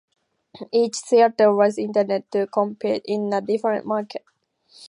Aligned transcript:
Each 0.71 0.97
theatre 0.97 1.53
was 1.53 1.77
intended 1.77 2.31
to 2.31 2.47
compete 2.47 3.03
in 3.05 3.31
a 3.31 3.39
different 3.39 3.85
market. 3.85 4.25